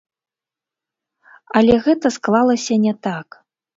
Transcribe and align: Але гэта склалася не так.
Але 1.61 1.75
гэта 1.89 2.07
склалася 2.17 2.73
не 2.87 2.93
так. 3.09 3.27